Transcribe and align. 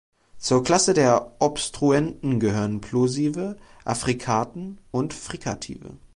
Zur 0.39 0.63
Klasse 0.63 0.95
der 0.95 1.33
Obstruenten 1.37 2.39
gehören 2.39 2.81
Plosive, 2.81 3.55
Affrikaten 3.85 4.79
und 4.89 5.13
Frikative. 5.13 5.95